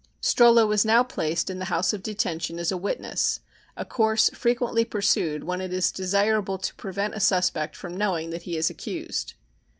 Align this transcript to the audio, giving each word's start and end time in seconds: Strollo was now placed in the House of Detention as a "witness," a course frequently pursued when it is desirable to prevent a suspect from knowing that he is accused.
Strollo 0.19 0.65
was 0.67 0.83
now 0.83 1.03
placed 1.03 1.47
in 1.47 1.59
the 1.59 1.65
House 1.65 1.93
of 1.93 2.01
Detention 2.01 2.57
as 2.57 2.71
a 2.71 2.75
"witness," 2.75 3.39
a 3.77 3.85
course 3.85 4.31
frequently 4.31 4.83
pursued 4.83 5.43
when 5.43 5.61
it 5.61 5.71
is 5.71 5.91
desirable 5.91 6.57
to 6.57 6.73
prevent 6.73 7.13
a 7.13 7.19
suspect 7.19 7.75
from 7.75 7.95
knowing 7.97 8.31
that 8.31 8.41
he 8.41 8.57
is 8.57 8.71
accused. 8.71 9.35